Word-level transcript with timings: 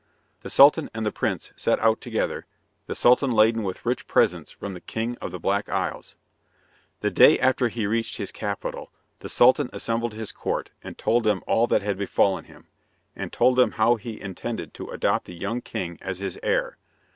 The 0.39 0.49
Sultan 0.49 0.89
and 0.95 1.05
the 1.05 1.11
prince 1.11 1.53
set 1.55 1.77
out 1.79 2.01
together, 2.01 2.47
the 2.87 2.95
Sultan 2.95 3.29
laden 3.29 3.61
with 3.61 3.85
rich 3.85 4.07
presents 4.07 4.49
from 4.51 4.73
the 4.73 4.81
King 4.81 5.15
of 5.21 5.29
the 5.29 5.39
Black 5.39 5.69
Isles. 5.69 6.15
The 7.01 7.11
day 7.11 7.37
after 7.37 7.67
he 7.67 7.85
reached 7.85 8.17
his 8.17 8.31
capital 8.31 8.91
the 9.19 9.29
Sultan 9.29 9.69
assembled 9.71 10.15
his 10.15 10.31
court 10.31 10.71
and 10.83 10.97
told 10.97 11.23
them 11.23 11.43
all 11.45 11.67
that 11.67 11.83
had 11.83 11.99
befallen 11.99 12.45
him, 12.45 12.65
and 13.15 13.31
told 13.31 13.57
them 13.59 13.73
how 13.73 13.93
he 13.97 14.19
intended 14.19 14.73
to 14.73 14.89
adopt 14.89 15.25
the 15.25 15.35
young 15.35 15.61
king 15.61 15.99
as 16.01 16.17
his 16.17 16.39
heir. 16.41 16.79